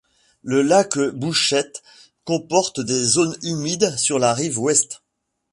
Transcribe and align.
Le 0.41 0.63
lac 0.63 0.97
Bouchette 0.97 1.83
comporte 2.23 2.79
des 2.79 3.03
zones 3.03 3.37
humides 3.43 3.95
sur 3.97 4.17
la 4.17 4.33
rive 4.33 4.57
ouest. 4.57 5.03